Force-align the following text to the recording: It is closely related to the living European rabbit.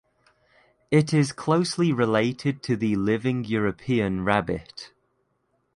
It 0.89 1.13
is 1.13 1.31
closely 1.31 1.93
related 1.93 2.63
to 2.63 2.75
the 2.75 2.95
living 2.95 3.45
European 3.45 4.25
rabbit. 4.25 4.91